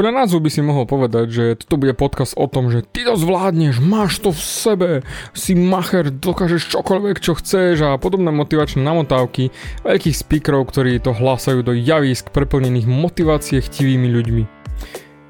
Podľa 0.00 0.16
názvu 0.24 0.40
by 0.40 0.48
si 0.48 0.64
mohol 0.64 0.88
povedať, 0.88 1.26
že 1.28 1.44
toto 1.60 1.76
bude 1.76 1.92
podcast 1.92 2.32
o 2.32 2.48
tom, 2.48 2.72
že 2.72 2.80
ty 2.80 3.04
to 3.04 3.20
zvládneš, 3.20 3.84
máš 3.84 4.16
to 4.24 4.32
v 4.32 4.40
sebe, 4.40 4.90
si 5.36 5.52
macher, 5.52 6.08
dokážeš 6.08 6.72
čokoľvek, 6.72 7.20
čo 7.20 7.36
chceš 7.36 7.84
a 7.84 8.00
podobné 8.00 8.32
motivačné 8.32 8.80
namotávky 8.80 9.52
veľkých 9.84 10.16
speakerov, 10.16 10.72
ktorí 10.72 11.04
to 11.04 11.12
hlásajú 11.12 11.60
do 11.60 11.76
javísk 11.76 12.32
preplnených 12.32 12.88
motivácie 12.88 13.60
chtivými 13.60 14.08
ľuďmi. 14.08 14.42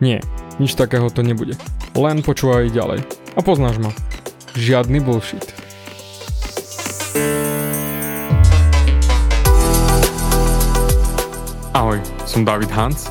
Nie, 0.07 0.23
nič 0.63 0.79
takého 0.79 1.11
to 1.11 1.27
nebude. 1.27 1.59
Len 1.99 2.23
počúvaj 2.23 2.71
ďalej. 2.71 3.03
A 3.35 3.43
poznáš 3.43 3.83
ma. 3.83 3.91
Žiadny 4.55 5.03
bullshit. 5.03 5.51
Ahoj, 11.75 11.99
som 12.23 12.47
David 12.47 12.71
Hans 12.71 13.11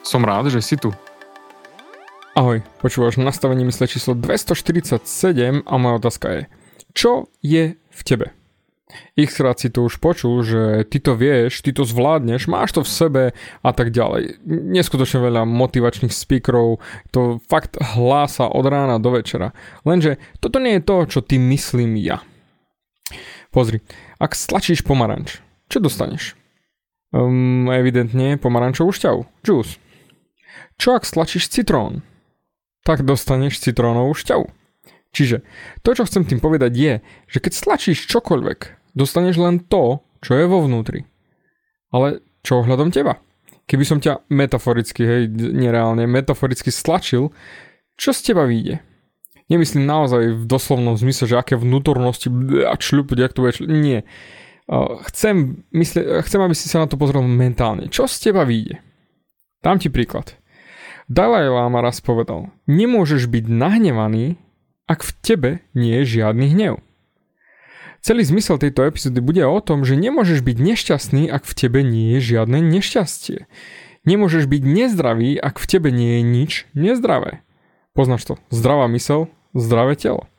Som 0.00 0.24
rád, 0.24 0.48
že 0.48 0.64
si 0.64 0.80
tu. 0.80 0.88
Ahoj, 2.32 2.64
počúvaš 2.80 3.20
nastavenie 3.20 3.68
mysle 3.68 3.84
číslo 3.84 4.16
247 4.16 5.66
a 5.68 5.74
moja 5.76 5.94
otázka 6.00 6.26
je, 6.32 6.42
čo 6.96 7.28
je 7.44 7.76
v 7.76 8.00
tebe? 8.06 8.32
Ich 9.14 9.30
krát 9.36 9.60
si 9.60 9.70
to 9.70 9.86
už 9.86 10.02
počul, 10.02 10.42
že 10.42 10.88
ty 10.88 10.98
to 10.98 11.14
vieš, 11.14 11.62
ty 11.62 11.70
to 11.70 11.86
zvládneš, 11.86 12.50
máš 12.50 12.74
to 12.74 12.80
v 12.82 12.90
sebe 12.90 13.24
a 13.62 13.70
tak 13.70 13.94
ďalej. 13.94 14.42
Neskutočne 14.48 15.22
veľa 15.22 15.46
motivačných 15.46 16.10
speakerov 16.10 16.82
to 17.14 17.38
fakt 17.46 17.78
hlása 17.78 18.50
od 18.50 18.66
rána 18.66 18.98
do 18.98 19.14
večera. 19.14 19.54
Lenže 19.86 20.18
toto 20.42 20.58
nie 20.58 20.80
je 20.80 20.86
to, 20.86 20.96
čo 21.06 21.20
ty 21.22 21.38
myslím 21.38 22.00
ja. 22.00 22.24
Pozri, 23.52 23.84
ak 24.16 24.32
stlačíš 24.34 24.82
pomaranč, 24.82 25.38
čo 25.68 25.78
dostaneš? 25.78 26.34
Um, 27.10 27.66
evidentne 27.70 28.38
pomarančovú 28.38 28.94
šťavu, 28.94 29.20
juice. 29.42 29.89
Čo 30.80 30.96
ak 30.96 31.04
stlačíš 31.04 31.52
citrón? 31.52 32.02
Tak 32.86 33.04
dostaneš 33.04 33.60
citrónovú 33.60 34.16
šťavu. 34.16 34.48
Čiže 35.10 35.42
to, 35.82 35.92
čo 35.92 36.06
chcem 36.06 36.22
tým 36.24 36.38
povedať 36.38 36.72
je, 36.72 36.94
že 37.26 37.38
keď 37.42 37.52
stlačíš 37.52 38.06
čokoľvek, 38.06 38.92
dostaneš 38.94 39.36
len 39.42 39.58
to, 39.60 40.00
čo 40.22 40.38
je 40.38 40.46
vo 40.46 40.62
vnútri. 40.62 41.04
Ale 41.90 42.22
čo 42.46 42.62
ohľadom 42.62 42.94
teba? 42.94 43.18
Keby 43.66 43.84
som 43.86 43.98
ťa 43.98 44.26
metaforicky, 44.30 45.02
hej, 45.02 45.22
nereálne, 45.34 46.06
metaforicky 46.06 46.70
stlačil, 46.70 47.34
čo 47.98 48.10
z 48.14 48.32
teba 48.32 48.46
vyjde? 48.46 48.82
Nemyslím 49.50 49.82
naozaj 49.82 50.40
v 50.40 50.44
doslovnom 50.46 50.94
zmysle, 50.94 51.26
že 51.26 51.38
aké 51.38 51.58
vnútornosti 51.58 52.30
a 52.64 52.74
čľup, 52.78 53.18
jak 53.18 53.34
to 53.34 53.42
bude 53.42 53.58
Nie. 53.66 54.06
Chcem, 55.10 55.66
mysle, 55.74 56.22
chcem, 56.22 56.40
aby 56.40 56.54
si 56.54 56.70
sa 56.70 56.82
na 56.82 56.86
to 56.86 56.94
pozrel 56.94 57.26
mentálne. 57.26 57.90
Čo 57.90 58.06
z 58.06 58.30
teba 58.30 58.46
vyjde? 58.46 58.78
Dám 59.60 59.82
ti 59.82 59.90
príklad. 59.90 60.38
Dalaj 61.10 61.50
Lama 61.50 61.82
raz 61.82 61.98
povedal, 61.98 62.54
nemôžeš 62.70 63.26
byť 63.26 63.50
nahnevaný, 63.50 64.38
ak 64.86 65.02
v 65.02 65.10
tebe 65.18 65.50
nie 65.74 65.98
je 66.06 66.22
žiadny 66.22 66.54
hnev. 66.54 66.78
Celý 67.98 68.22
zmysel 68.22 68.62
tejto 68.62 68.86
epizódy 68.86 69.18
bude 69.18 69.42
o 69.42 69.58
tom, 69.58 69.82
že 69.82 69.98
nemôžeš 69.98 70.46
byť 70.46 70.56
nešťastný, 70.62 71.26
ak 71.26 71.42
v 71.50 71.52
tebe 71.58 71.82
nie 71.82 72.14
je 72.14 72.38
žiadne 72.38 72.62
nešťastie. 72.62 73.50
Nemôžeš 74.06 74.46
byť 74.46 74.62
nezdravý, 74.62 75.34
ak 75.34 75.58
v 75.58 75.66
tebe 75.66 75.90
nie 75.90 76.22
je 76.22 76.22
nič 76.22 76.50
nezdravé. 76.78 77.42
Poznáš 77.90 78.30
to? 78.30 78.34
Zdravá 78.54 78.86
mysel, 78.94 79.26
zdravé 79.50 79.98
telo. 79.98 80.30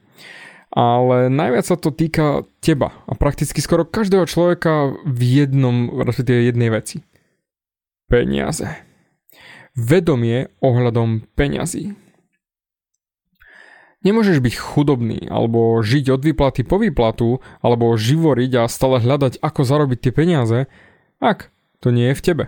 Ale 0.71 1.27
najviac 1.27 1.67
sa 1.67 1.75
to 1.75 1.91
týka 1.91 2.47
teba 2.63 2.95
a 3.11 3.13
prakticky 3.19 3.59
skoro 3.59 3.83
každého 3.83 4.23
človeka 4.23 4.95
v 5.03 5.19
jednom, 5.19 5.99
respektíve 5.99 6.47
jednej 6.47 6.71
veci. 6.71 7.03
Peniaze 8.07 8.90
vedomie 9.75 10.51
ohľadom 10.59 11.27
peňazí. 11.35 11.95
Nemôžeš 14.01 14.41
byť 14.41 14.55
chudobný, 14.57 15.29
alebo 15.29 15.77
žiť 15.85 16.09
od 16.09 16.21
výplaty 16.25 16.65
po 16.65 16.81
výplatu, 16.81 17.37
alebo 17.61 17.93
živoriť 17.93 18.65
a 18.65 18.71
stále 18.71 18.97
hľadať, 18.97 19.37
ako 19.45 19.61
zarobiť 19.61 19.97
tie 20.01 20.13
peniaze, 20.13 20.59
ak 21.21 21.53
to 21.77 21.93
nie 21.93 22.09
je 22.09 22.17
v 22.17 22.25
tebe. 22.25 22.45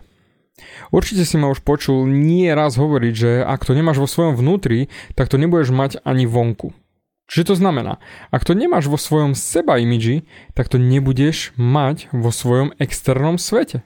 Určite 0.90 1.26
si 1.26 1.38
ma 1.38 1.50
už 1.54 1.62
počul 1.62 2.10
nie 2.10 2.50
raz 2.54 2.78
hovoriť, 2.78 3.14
že 3.14 3.32
ak 3.46 3.66
to 3.66 3.78
nemáš 3.78 4.02
vo 4.02 4.10
svojom 4.10 4.34
vnútri, 4.34 4.90
tak 5.14 5.30
to 5.30 5.38
nebudeš 5.38 5.70
mať 5.70 6.02
ani 6.02 6.26
vonku. 6.26 6.74
Čiže 7.30 7.54
to 7.54 7.56
znamená, 7.62 8.02
ak 8.30 8.46
to 8.46 8.54
nemáš 8.58 8.90
vo 8.90 8.98
svojom 8.98 9.34
seba 9.34 9.78
imidži, 9.78 10.26
tak 10.58 10.70
to 10.70 10.82
nebudeš 10.82 11.54
mať 11.56 12.10
vo 12.14 12.30
svojom 12.30 12.74
externom 12.82 13.38
svete. 13.38 13.86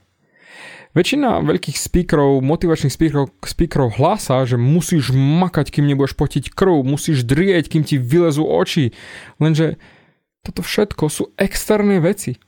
Väčšina 0.96 1.44
veľkých 1.44 1.76
speakerov, 1.76 2.40
motivačných 2.44 2.94
speakerov, 2.94 3.34
speakerov 3.44 4.00
hlása, 4.00 4.48
že 4.48 4.56
musíš 4.56 5.12
makať, 5.12 5.74
kým 5.74 5.86
nebudeš 5.88 6.16
potiť 6.16 6.52
krv, 6.56 6.88
musíš 6.88 7.28
drieť, 7.28 7.68
kým 7.68 7.84
ti 7.84 8.00
vylezú 8.00 8.48
oči. 8.48 8.96
Lenže 9.38 9.76
toto 10.48 10.64
všetko 10.64 11.12
sú 11.12 11.36
externé 11.36 12.00
veci. 12.00 12.40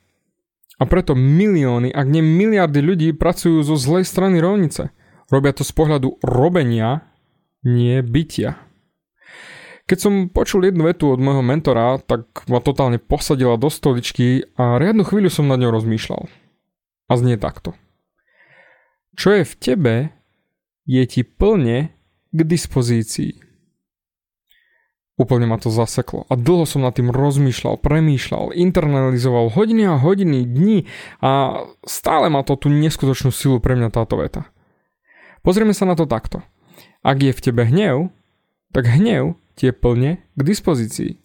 A 0.79 0.87
preto 0.87 1.11
milióny, 1.11 1.91
ak 1.91 2.07
nie 2.07 2.23
miliardy 2.23 2.79
ľudí 2.79 3.11
pracujú 3.11 3.59
zo 3.67 3.75
zlej 3.75 4.07
strany 4.07 4.39
rovnice. 4.39 4.95
Robia 5.27 5.51
to 5.51 5.67
z 5.67 5.75
pohľadu 5.75 6.23
robenia, 6.23 7.03
nie 7.67 7.99
bytia. 7.99 8.55
Keď 9.89 9.97
som 9.97 10.13
počul 10.31 10.69
jednu 10.69 10.87
vetu 10.87 11.11
od 11.11 11.19
môjho 11.19 11.43
mentora, 11.43 11.99
tak 11.99 12.45
ma 12.47 12.61
totálne 12.63 13.01
posadila 13.01 13.57
do 13.57 13.67
stoličky 13.67 14.47
a 14.55 14.77
riadnu 14.77 15.03
chvíľu 15.03 15.33
som 15.33 15.49
nad 15.49 15.59
ňou 15.59 15.73
rozmýšľal. 15.75 16.29
A 17.09 17.13
znie 17.17 17.35
takto. 17.41 17.73
Čo 19.19 19.35
je 19.35 19.43
v 19.43 19.53
tebe, 19.59 19.95
je 20.87 21.03
ti 21.03 21.27
plne 21.27 21.91
k 22.31 22.39
dispozícii. 22.39 23.35
Úplne 25.19 25.43
ma 25.43 25.59
to 25.59 25.67
zaseklo 25.67 26.23
a 26.31 26.39
dlho 26.39 26.63
som 26.63 26.87
nad 26.87 26.95
tým 26.95 27.11
rozmýšľal, 27.11 27.83
premýšľal, 27.83 28.55
internalizoval 28.55 29.51
hodiny 29.51 29.91
a 29.91 29.99
hodiny, 29.99 30.47
dní 30.47 30.87
a 31.19 31.59
stále 31.83 32.31
má 32.31 32.47
to 32.47 32.55
tú 32.55 32.71
neskutočnú 32.71 33.35
silu 33.35 33.59
pre 33.59 33.75
mňa 33.75 33.91
táto 33.91 34.15
veta. 34.15 34.47
Pozrieme 35.43 35.75
sa 35.75 35.83
na 35.83 35.99
to 35.99 36.07
takto. 36.07 36.39
Ak 37.03 37.19
je 37.19 37.35
v 37.35 37.43
tebe 37.43 37.67
hnev, 37.67 38.15
tak 38.71 38.87
hnev 38.87 39.35
ti 39.59 39.67
je 39.67 39.75
plne 39.75 40.23
k 40.23 40.39
dispozícii. 40.39 41.19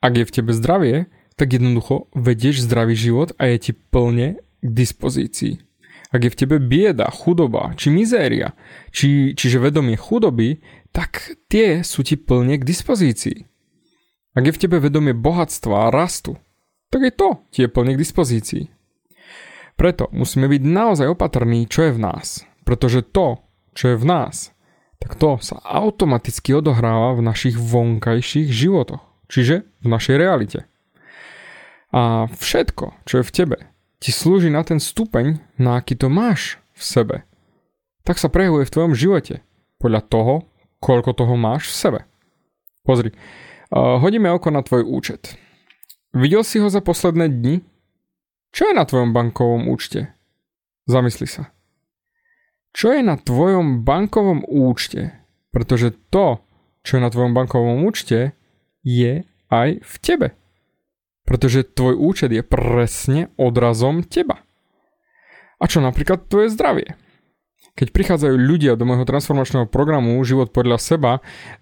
Ak 0.00 0.16
je 0.16 0.24
v 0.24 0.32
tebe 0.32 0.56
zdravie, 0.56 1.12
tak 1.36 1.52
jednoducho 1.52 2.08
vedieš 2.16 2.64
zdravý 2.64 2.96
život 2.96 3.36
a 3.36 3.52
je 3.52 3.56
ti 3.60 3.72
plne 3.76 4.40
k 4.64 4.68
dispozícii. 4.72 5.67
Ak 6.08 6.24
je 6.24 6.32
v 6.32 6.38
tebe 6.40 6.56
bieda, 6.56 7.12
chudoba 7.12 7.76
či 7.76 7.92
mizéria, 7.92 8.56
či, 8.88 9.36
čiže 9.36 9.60
vedomie 9.60 10.00
chudoby, 10.00 10.64
tak 10.88 11.36
tie 11.52 11.84
sú 11.84 12.00
ti 12.00 12.16
plne 12.16 12.56
k 12.56 12.64
dispozícii. 12.64 13.44
Ak 14.32 14.44
je 14.48 14.54
v 14.54 14.60
tebe 14.60 14.76
vedomie 14.80 15.12
bohatstva 15.12 15.88
a 15.88 15.92
rastu, 15.92 16.40
tak 16.88 17.04
je 17.04 17.12
to 17.12 17.28
ti 17.52 17.58
je 17.64 17.68
plne 17.68 17.92
k 17.92 18.00
dispozícii. 18.00 18.64
Preto 19.76 20.08
musíme 20.10 20.50
byť 20.50 20.62
naozaj 20.64 21.06
opatrní, 21.12 21.68
čo 21.70 21.86
je 21.86 21.92
v 21.94 22.02
nás. 22.02 22.42
Pretože 22.66 23.06
to, 23.06 23.44
čo 23.76 23.94
je 23.94 23.96
v 24.00 24.04
nás, 24.08 24.50
tak 24.98 25.14
to 25.14 25.38
sa 25.38 25.62
automaticky 25.62 26.50
odohráva 26.56 27.14
v 27.14 27.22
našich 27.22 27.54
vonkajších 27.54 28.50
životoch, 28.50 29.04
čiže 29.30 29.62
v 29.84 29.86
našej 29.86 30.16
realite. 30.18 30.66
A 31.94 32.26
všetko, 32.28 33.06
čo 33.06 33.22
je 33.22 33.24
v 33.24 33.34
tebe, 33.34 33.58
ti 33.98 34.14
slúži 34.14 34.50
na 34.50 34.62
ten 34.62 34.78
stupeň, 34.78 35.42
na 35.58 35.82
aký 35.82 35.98
to 35.98 36.06
máš 36.06 36.62
v 36.78 36.82
sebe. 36.82 37.16
Tak 38.06 38.16
sa 38.16 38.30
prejavuje 38.30 38.64
v 38.64 38.72
tvojom 38.72 38.94
živote 38.94 39.42
podľa 39.82 40.00
toho, 40.06 40.34
koľko 40.78 41.10
toho 41.12 41.34
máš 41.34 41.70
v 41.70 41.74
sebe. 41.74 42.00
Pozri, 42.86 43.10
hodíme 43.74 44.30
oko 44.30 44.54
na 44.54 44.62
tvoj 44.62 44.86
účet. 44.86 45.34
Videl 46.14 46.46
si 46.46 46.62
ho 46.62 46.70
za 46.70 46.80
posledné 46.80 47.28
dni? 47.28 47.60
Čo 48.54 48.72
je 48.72 48.74
na 48.78 48.88
tvojom 48.88 49.12
bankovom 49.12 49.68
účte? 49.68 50.14
Zamysli 50.88 51.28
sa. 51.28 51.52
Čo 52.72 52.96
je 52.96 53.02
na 53.04 53.18
tvojom 53.18 53.84
bankovom 53.84 54.46
účte? 54.46 55.12
Pretože 55.52 55.92
to, 56.08 56.40
čo 56.80 56.96
je 56.96 57.04
na 57.04 57.10
tvojom 57.12 57.34
bankovom 57.36 57.84
účte, 57.84 58.32
je 58.86 59.26
aj 59.50 59.68
v 59.82 59.94
tebe. 60.00 60.37
Pretože 61.28 61.68
tvoj 61.68 61.92
účet 62.00 62.32
je 62.32 62.40
presne 62.40 63.28
odrazom 63.36 64.00
teba. 64.00 64.40
A 65.60 65.68
čo 65.68 65.84
napríklad 65.84 66.24
tvoje 66.24 66.48
zdravie? 66.48 66.96
Keď 67.78 67.94
prichádzajú 67.94 68.34
ľudia 68.34 68.74
do 68.74 68.82
môjho 68.82 69.06
transformačného 69.06 69.70
programu 69.70 70.18
Život 70.26 70.50
podľa 70.50 70.82
seba, 70.82 71.12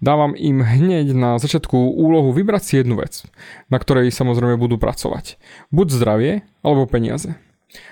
dávam 0.01 0.33
im 0.33 0.65
hneď 0.65 1.13
na 1.13 1.37
začiatku 1.37 1.77
úlohu 1.77 2.33
vybrať 2.33 2.63
si 2.63 2.73
jednu 2.81 2.97
vec, 2.97 3.21
na 3.69 3.77
ktorej 3.77 4.09
samozrejme 4.09 4.57
budú 4.57 4.81
pracovať. 4.81 5.37
Buď 5.69 5.87
zdravie, 5.93 6.31
alebo 6.65 6.89
peniaze. 6.89 7.37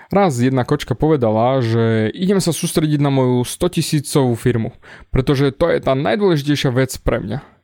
Raz 0.10 0.42
jedna 0.42 0.66
kočka 0.66 0.98
povedala, 0.98 1.62
že 1.62 2.10
idem 2.18 2.42
sa 2.42 2.50
sústrediť 2.50 2.98
na 2.98 3.14
moju 3.14 3.46
100 3.46 3.78
tisícovú 3.78 4.34
firmu, 4.34 4.74
pretože 5.14 5.54
to 5.54 5.70
je 5.70 5.78
tá 5.84 5.94
najdôležitejšia 5.94 6.74
vec 6.74 6.98
pre 7.06 7.22
mňa. 7.22 7.55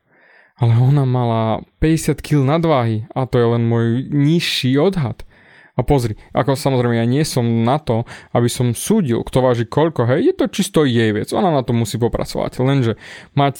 Ale 0.61 0.77
ona 0.77 1.09
mala 1.09 1.65
50 1.81 2.21
kg 2.21 2.45
nadváhy 2.45 3.09
a 3.17 3.25
to 3.25 3.41
je 3.41 3.47
len 3.57 3.65
môj 3.65 4.05
nižší 4.13 4.77
odhad. 4.77 5.25
A 5.73 5.81
pozri, 5.81 6.19
ako 6.35 6.53
samozrejme 6.53 7.01
ja 7.01 7.07
nie 7.09 7.25
som 7.25 7.65
na 7.65 7.81
to, 7.81 8.05
aby 8.37 8.45
som 8.45 8.77
súdil, 8.77 9.25
kto 9.25 9.41
váži 9.41 9.65
koľko, 9.65 10.05
hej, 10.05 10.29
je 10.29 10.33
to 10.37 10.45
čisto 10.51 10.79
jej 10.85 11.09
vec, 11.15 11.33
ona 11.33 11.49
na 11.49 11.65
to 11.65 11.73
musí 11.73 11.97
popracovať. 11.97 12.61
Lenže 12.61 13.01
mať 13.33 13.55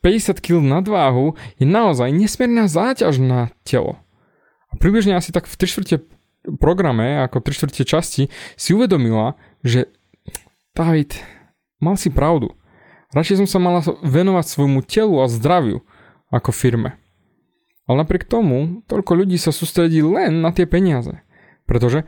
50 0.00 0.40
kg 0.40 0.64
nadváhu 0.64 1.36
je 1.60 1.68
naozaj 1.68 2.08
nesmierna 2.14 2.70
záťaž 2.70 3.20
na 3.20 3.52
telo. 3.66 4.00
A 4.72 4.80
približne 4.80 5.12
asi 5.18 5.34
tak 5.34 5.44
v 5.44 5.58
3 5.58 5.68
čtvrte 5.68 5.96
programe, 6.56 7.20
ako 7.20 7.44
3 7.44 7.52
čtvrte 7.52 7.82
časti, 7.84 8.32
si 8.56 8.70
uvedomila, 8.72 9.36
že 9.60 9.92
David, 10.72 11.18
mal 11.82 12.00
si 12.00 12.08
pravdu. 12.08 12.54
Radšej 13.10 13.42
som 13.42 13.48
sa 13.50 13.58
mala 13.58 13.82
venovať 14.06 14.46
svojmu 14.46 14.86
telu 14.86 15.18
a 15.18 15.26
zdraviu 15.26 15.82
ako 16.30 16.50
firme. 16.54 16.96
Ale 17.90 18.06
napriek 18.06 18.22
tomu, 18.26 18.86
toľko 18.86 19.26
ľudí 19.26 19.34
sa 19.34 19.50
sústredí 19.50 19.98
len 19.98 20.38
na 20.42 20.54
tie 20.54 20.64
peniaze. 20.64 21.22
Pretože 21.66 22.06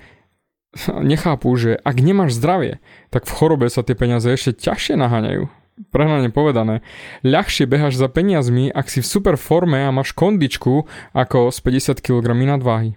nechápu, 1.12 1.50
že 1.58 1.74
ak 1.82 1.96
nemáš 1.98 2.38
zdravie, 2.38 2.78
tak 3.10 3.26
v 3.26 3.34
chorobe 3.34 3.66
sa 3.68 3.82
tie 3.82 3.98
peniaze 3.98 4.30
ešte 4.30 4.56
ťažšie 4.62 4.94
naháňajú. 4.96 5.50
Prehnane 5.88 6.28
povedané, 6.28 6.84
ľahšie 7.26 7.64
behaš 7.64 7.96
za 7.96 8.06
peniazmi, 8.06 8.68
ak 8.70 8.92
si 8.92 9.00
v 9.00 9.08
super 9.08 9.34
forme 9.40 9.82
a 9.82 9.90
máš 9.90 10.12
kondičku 10.12 10.86
ako 11.16 11.50
z 11.50 11.58
50 11.98 12.04
kg 12.04 12.36
nadváhy. 12.36 12.94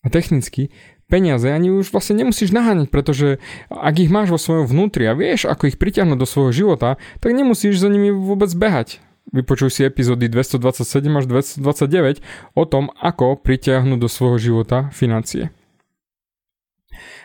A 0.00 0.08
technicky 0.08 0.70
peniaze 1.10 1.50
ani 1.50 1.70
už 1.70 1.90
vlastne 1.90 2.22
nemusíš 2.22 2.54
naháňať, 2.54 2.88
pretože 2.94 3.42
ak 3.70 3.94
ich 3.98 4.10
máš 4.10 4.30
vo 4.30 4.38
svojom 4.38 4.66
vnútri 4.70 5.06
a 5.06 5.18
vieš, 5.18 5.50
ako 5.50 5.70
ich 5.70 5.78
pritiahnuť 5.82 6.18
do 6.18 6.26
svojho 6.26 6.52
života, 6.54 6.98
tak 7.18 7.34
nemusíš 7.34 7.78
za 7.78 7.90
nimi 7.90 8.14
vôbec 8.14 8.50
behať. 8.54 9.02
Vypočuj 9.34 9.70
si 9.74 9.82
epizódy 9.82 10.30
227 10.30 10.86
až 11.18 11.24
229 11.26 12.22
o 12.54 12.62
tom, 12.62 12.94
ako 12.94 13.42
pritiahnuť 13.42 13.98
do 13.98 14.06
svojho 14.06 14.38
života 14.38 14.86
financie. 14.94 15.50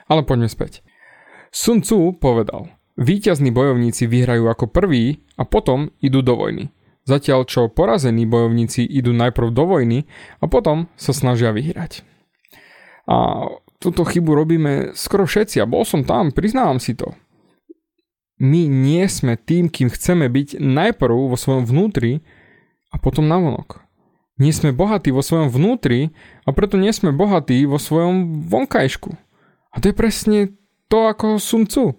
Ale 0.09 0.25
poďme 0.25 0.50
späť. 0.50 0.81
Sun 1.53 1.86
Tzu 1.86 2.18
povedal, 2.18 2.74
víťazní 2.98 3.53
bojovníci 3.53 4.09
vyhrajú 4.09 4.50
ako 4.50 4.65
prví 4.71 5.21
a 5.38 5.45
potom 5.45 5.94
idú 6.01 6.25
do 6.25 6.36
vojny. 6.36 6.74
Zatiaľ 7.06 7.50
čo 7.50 7.69
porazení 7.69 8.25
bojovníci 8.30 8.86
idú 8.86 9.13
najprv 9.13 9.53
do 9.53 9.63
vojny 9.65 10.00
a 10.42 10.45
potom 10.45 10.89
sa 10.98 11.13
snažia 11.13 11.53
vyhrať. 11.53 12.06
A 13.09 13.50
túto 13.81 14.06
chybu 14.06 14.31
robíme 14.38 14.74
skoro 14.94 15.25
všetci 15.25 15.57
a 15.62 15.69
bol 15.69 15.81
som 15.81 16.06
tam, 16.06 16.30
priznávam 16.30 16.77
si 16.77 16.94
to. 16.94 17.13
My 18.41 18.65
nie 18.65 19.05
sme 19.05 19.38
tým, 19.38 19.69
kým 19.69 19.93
chceme 19.93 20.25
byť 20.25 20.57
najprv 20.57 21.29
vo 21.29 21.38
svojom 21.38 21.69
vnútri 21.69 22.25
a 22.89 22.97
potom 22.97 23.29
navonok. 23.29 23.85
Nie 24.41 24.49
sme 24.49 24.73
bohatí 24.73 25.13
vo 25.13 25.21
svojom 25.21 25.53
vnútri 25.53 26.09
a 26.41 26.49
preto 26.49 26.81
nie 26.81 26.89
sme 26.89 27.13
bohatí 27.13 27.61
vo 27.69 27.77
svojom 27.77 28.49
vonkajšku. 28.49 29.13
A 29.69 29.75
to 29.77 29.93
je 29.93 29.95
presne 29.95 30.39
to 30.89 31.05
ako 31.05 31.38
Sun 31.38 31.69
Tzu. 31.69 31.93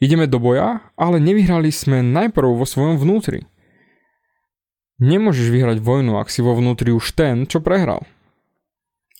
Ideme 0.00 0.24
do 0.24 0.40
boja, 0.40 0.88
ale 0.96 1.20
nevyhrali 1.20 1.68
sme 1.68 2.00
najprv 2.00 2.56
vo 2.56 2.64
svojom 2.64 2.96
vnútri. 2.96 3.44
Nemôžeš 5.04 5.52
vyhrať 5.52 5.84
vojnu, 5.84 6.16
ak 6.16 6.32
si 6.32 6.40
vo 6.40 6.56
vnútri 6.56 6.96
už 6.96 7.12
ten, 7.12 7.44
čo 7.44 7.60
prehral. 7.60 8.08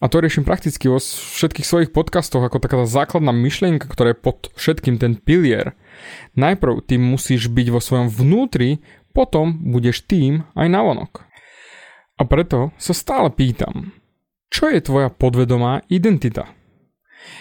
A 0.02 0.10
to 0.10 0.18
riešim 0.18 0.42
prakticky 0.42 0.90
vo 0.90 0.98
všetkých 0.98 1.62
svojich 1.62 1.90
podcastoch 1.94 2.42
ako 2.42 2.58
taká 2.58 2.82
základná 2.82 3.30
myšlienka, 3.30 3.86
ktorá 3.86 4.10
je 4.10 4.18
pod 4.18 4.50
všetkým 4.58 4.98
ten 4.98 5.14
pilier. 5.14 5.78
Najprv 6.34 6.82
ty 6.82 6.98
musíš 6.98 7.46
byť 7.46 7.66
vo 7.70 7.78
svojom 7.78 8.10
vnútri, 8.10 8.82
potom 9.14 9.70
budeš 9.70 10.02
tým 10.02 10.42
aj 10.58 10.66
navonok. 10.66 11.22
A 12.18 12.22
preto 12.26 12.74
sa 12.74 12.90
stále 12.90 13.30
pýtam, 13.30 13.94
čo 14.50 14.70
je 14.70 14.82
tvoja 14.82 15.10
podvedomá 15.10 15.86
identita? 15.86 16.50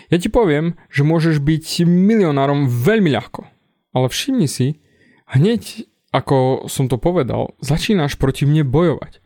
Ja 0.09 0.17
ti 0.21 0.29
poviem, 0.29 0.77
že 0.89 1.05
môžeš 1.05 1.41
byť 1.41 1.85
milionárom 1.85 2.69
veľmi 2.69 3.13
ľahko. 3.13 3.45
Ale 3.93 4.09
všimni 4.09 4.49
si, 4.49 4.81
hneď 5.29 5.89
ako 6.13 6.69
som 6.69 6.89
to 6.89 7.01
povedal, 7.01 7.57
začínaš 7.61 8.17
proti 8.21 8.45
mne 8.45 8.65
bojovať. 8.65 9.21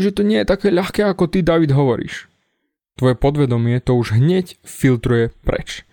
Že 0.00 0.10
to 0.12 0.22
nie 0.24 0.40
je 0.40 0.48
také 0.48 0.68
ľahké, 0.68 1.04
ako 1.08 1.28
ty, 1.28 1.40
David, 1.40 1.72
hovoríš. 1.72 2.31
Tvoje 2.98 3.14
podvedomie 3.16 3.80
to 3.80 3.96
už 3.96 4.20
hneď 4.20 4.60
filtruje 4.62 5.32
preč. 5.42 5.88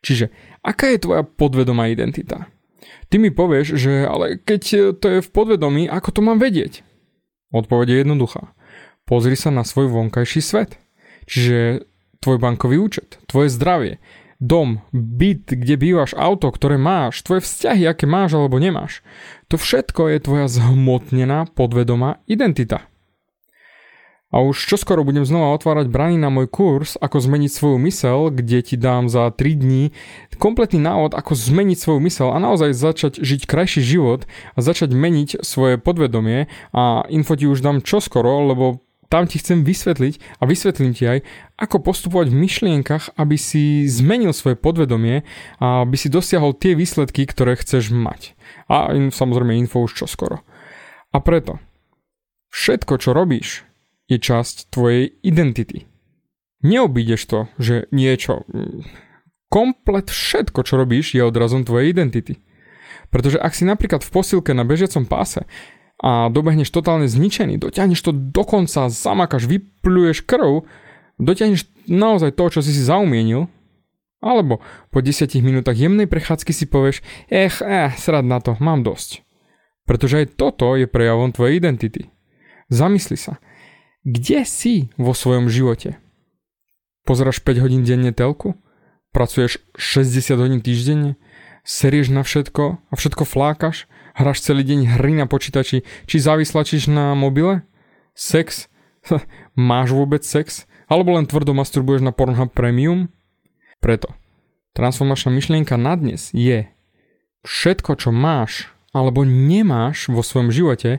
Čiže, 0.00 0.32
aká 0.64 0.90
je 0.90 1.02
tvoja 1.02 1.22
podvedomá 1.22 1.92
identita? 1.92 2.48
Ty 3.10 3.16
mi 3.18 3.30
povieš, 3.30 3.76
že 3.76 4.06
ale 4.06 4.38
keď 4.40 4.94
to 4.98 5.06
je 5.06 5.20
v 5.20 5.30
podvedomí, 5.30 5.86
ako 5.86 6.08
to 6.14 6.20
mám 6.24 6.38
vedieť? 6.40 6.82
Odpoveď 7.50 7.86
je 7.90 7.98
jednoduchá. 8.06 8.42
Pozri 9.04 9.34
sa 9.34 9.50
na 9.50 9.66
svoj 9.66 9.90
vonkajší 9.90 10.40
svet. 10.40 10.78
Čiže 11.26 11.86
tvoj 12.22 12.38
bankový 12.42 12.78
účet, 12.78 13.22
tvoje 13.30 13.50
zdravie, 13.50 14.02
dom, 14.42 14.82
byt, 14.90 15.54
kde 15.54 15.76
bývaš, 15.78 16.16
auto, 16.16 16.50
ktoré 16.50 16.80
máš, 16.80 17.22
tvoje 17.22 17.44
vzťahy, 17.44 17.86
aké 17.86 18.04
máš 18.08 18.34
alebo 18.34 18.58
nemáš. 18.58 19.04
To 19.52 19.60
všetko 19.60 20.10
je 20.10 20.18
tvoja 20.18 20.46
zhmotnená 20.50 21.46
podvedomá 21.52 22.18
identita. 22.26 22.89
A 24.30 24.46
už 24.46 24.62
čoskoro 24.62 25.02
budem 25.02 25.26
znova 25.26 25.50
otvárať 25.58 25.90
brany 25.90 26.14
na 26.14 26.30
môj 26.30 26.46
kurz, 26.46 26.94
ako 27.02 27.18
zmeniť 27.18 27.50
svoju 27.50 27.78
mysel, 27.82 28.30
kde 28.30 28.62
ti 28.62 28.78
dám 28.78 29.10
za 29.10 29.26
3 29.34 29.58
dní 29.58 29.90
kompletný 30.40 30.80
návod, 30.80 31.12
ako 31.12 31.36
zmeniť 31.36 31.76
svoju 31.76 32.00
mysel 32.06 32.32
a 32.32 32.38
naozaj 32.40 32.72
začať 32.72 33.12
žiť 33.20 33.44
krajší 33.44 33.84
život 33.84 34.24
a 34.56 34.58
začať 34.64 34.94
meniť 34.96 35.44
svoje 35.44 35.76
podvedomie 35.76 36.48
a 36.72 37.04
info 37.12 37.36
ti 37.36 37.44
už 37.44 37.60
dám 37.60 37.84
čoskoro, 37.84 38.48
lebo 38.48 38.80
tam 39.10 39.26
ti 39.26 39.42
chcem 39.42 39.66
vysvetliť 39.66 40.38
a 40.38 40.46
vysvetlím 40.46 40.94
ti 40.94 41.04
aj, 41.04 41.18
ako 41.58 41.82
postupovať 41.82 42.30
v 42.30 42.40
myšlienkach, 42.46 43.18
aby 43.18 43.34
si 43.34 43.84
zmenil 43.90 44.30
svoje 44.30 44.54
podvedomie 44.54 45.26
a 45.58 45.82
aby 45.82 45.98
si 45.98 46.06
dosiahol 46.06 46.54
tie 46.54 46.78
výsledky, 46.78 47.26
ktoré 47.26 47.58
chceš 47.58 47.90
mať. 47.90 48.38
A 48.70 48.94
samozrejme 48.94 49.58
info 49.58 49.82
už 49.82 49.98
čoskoro. 49.98 50.46
A 51.10 51.18
preto, 51.18 51.58
všetko, 52.54 53.02
čo 53.02 53.10
robíš, 53.10 53.66
je 54.10 54.18
časť 54.18 54.74
tvojej 54.74 55.14
identity. 55.22 55.86
Neobídeš 56.66 57.22
to, 57.30 57.40
že 57.56 57.86
niečo... 57.94 58.44
Komplet 59.50 60.06
všetko, 60.06 60.62
čo 60.62 60.78
robíš, 60.78 61.18
je 61.18 61.26
odrazom 61.26 61.66
tvojej 61.66 61.90
identity. 61.90 62.38
Pretože 63.10 63.42
ak 63.42 63.50
si 63.50 63.66
napríklad 63.66 64.06
v 64.06 64.10
posilke 64.14 64.54
na 64.54 64.62
bežiacom 64.62 65.10
páse 65.10 65.42
a 65.98 66.30
dobehneš 66.30 66.70
totálne 66.70 67.10
zničený, 67.10 67.58
dotiahneš 67.58 68.00
to 68.00 68.12
dokonca, 68.14 68.86
zamakaš, 68.86 69.50
vypluješ 69.50 70.22
krv, 70.22 70.62
dotiahneš 71.18 71.66
naozaj 71.90 72.38
to, 72.38 72.44
čo 72.46 72.60
si 72.62 72.70
si 72.70 72.86
zaumienil, 72.86 73.50
alebo 74.22 74.62
po 74.94 75.02
10 75.02 75.26
minútach 75.42 75.74
jemnej 75.74 76.06
prechádzky 76.06 76.52
si 76.54 76.70
povieš, 76.70 77.02
ech, 77.32 77.58
eh, 77.64 77.90
srad 77.98 78.22
na 78.22 78.38
to, 78.38 78.54
mám 78.62 78.86
dosť. 78.86 79.26
Pretože 79.88 80.22
aj 80.22 80.38
toto 80.38 80.78
je 80.78 80.86
prejavom 80.86 81.34
tvojej 81.34 81.58
identity. 81.58 82.06
Zamysli 82.70 83.18
sa, 83.18 83.42
kde 84.00 84.48
si 84.48 84.88
vo 84.96 85.12
svojom 85.12 85.52
živote? 85.52 86.00
Pozeraš 87.04 87.44
5 87.44 87.60
hodín 87.60 87.82
denne 87.84 88.16
telku? 88.16 88.56
Pracuješ 89.12 89.60
60 89.76 90.40
hodín 90.40 90.60
týždenne? 90.64 91.20
Serieš 91.66 92.08
na 92.08 92.24
všetko 92.24 92.80
a 92.80 92.94
všetko 92.96 93.28
flákaš? 93.28 93.84
Hráš 94.16 94.40
celý 94.40 94.64
deň 94.64 94.96
hry 94.96 95.12
na 95.12 95.28
počítači, 95.28 95.84
či 96.08 96.16
závislačíš 96.16 96.88
na 96.88 97.12
mobile? 97.12 97.66
Sex? 98.16 98.72
Máš 99.56 99.92
vôbec 99.92 100.24
sex? 100.24 100.64
Alebo 100.88 101.14
len 101.14 101.28
tvrdo 101.28 101.52
masturbuješ 101.52 102.00
na 102.00 102.10
Pornhub 102.10 102.50
Premium? 102.56 103.12
Preto. 103.84 104.16
Transformačná 104.72 105.34
myšlienka 105.34 105.76
na 105.76 105.98
dnes 105.98 106.30
je 106.32 106.66
všetko, 107.44 108.00
čo 108.00 108.10
máš 108.14 108.70
alebo 108.90 109.22
nemáš 109.22 110.10
vo 110.10 110.22
svojom 110.22 110.50
živote, 110.50 110.98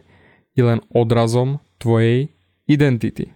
je 0.56 0.64
len 0.64 0.80
odrazom 0.92 1.60
tvojej 1.80 2.32
identity. 2.68 3.34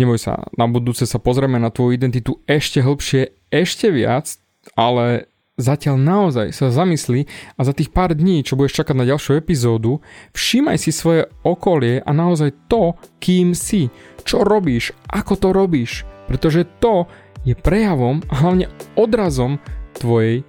Neboj 0.00 0.16
sa, 0.16 0.48
na 0.56 0.64
budúce 0.64 1.04
sa 1.04 1.20
pozrieme 1.20 1.60
na 1.60 1.68
tvoju 1.68 1.92
identitu 1.92 2.40
ešte 2.48 2.80
hlbšie, 2.80 3.52
ešte 3.52 3.92
viac, 3.92 4.32
ale 4.72 5.28
zatiaľ 5.60 6.00
naozaj 6.00 6.56
sa 6.56 6.72
zamysli 6.72 7.28
a 7.60 7.68
za 7.68 7.76
tých 7.76 7.92
pár 7.92 8.16
dní, 8.16 8.40
čo 8.40 8.56
budeš 8.56 8.80
čakať 8.80 8.96
na 8.96 9.04
ďalšiu 9.04 9.36
epizódu, 9.36 10.00
všímaj 10.32 10.80
si 10.80 10.90
svoje 10.90 11.28
okolie 11.44 12.00
a 12.00 12.10
naozaj 12.16 12.56
to, 12.72 12.96
kým 13.20 13.52
si, 13.52 13.92
čo 14.24 14.40
robíš, 14.40 14.96
ako 15.12 15.36
to 15.36 15.48
robíš, 15.52 16.08
pretože 16.32 16.64
to 16.80 17.04
je 17.44 17.52
prejavom 17.52 18.24
a 18.32 18.34
hlavne 18.40 18.66
odrazom 18.96 19.60
tvojej 20.00 20.44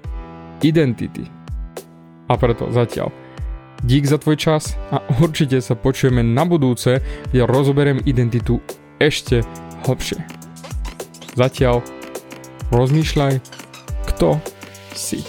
identity. 0.63 1.27
A 2.31 2.39
preto 2.39 2.71
zatiaľ 2.71 3.11
dík 3.81 4.05
za 4.05 4.17
tvoj 4.17 4.37
čas 4.37 4.77
a 4.93 5.01
určite 5.21 5.57
sa 5.61 5.73
počujeme 5.73 6.21
na 6.21 6.45
budúce, 6.45 7.01
kde 7.29 7.49
rozoberiem 7.49 7.99
identitu 8.05 8.61
ešte 9.01 9.41
hlbšie. 9.85 10.21
Zatiaľ 11.33 11.81
rozmýšľaj, 12.69 13.41
kto 14.13 14.37
si. 14.93 15.25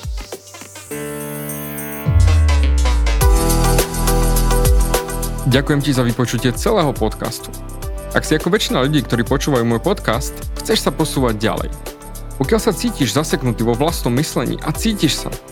Ďakujem 5.53 5.81
ti 5.85 5.91
za 5.93 6.01
vypočutie 6.07 6.53
celého 6.57 6.97
podcastu. 6.97 7.53
Ak 8.13 8.25
si 8.29 8.37
ako 8.37 8.53
väčšina 8.53 8.85
ľudí, 8.85 9.05
ktorí 9.05 9.25
počúvajú 9.25 9.65
môj 9.65 9.81
podcast, 9.81 10.33
chceš 10.61 10.85
sa 10.85 10.93
posúvať 10.93 11.41
ďalej. 11.41 11.71
Pokiaľ 12.37 12.61
sa 12.61 12.73
cítiš 12.73 13.17
zaseknutý 13.17 13.65
vo 13.65 13.77
vlastnom 13.77 14.13
myslení 14.17 14.57
a 14.65 14.73
cítiš 14.73 15.25
sa, 15.25 15.31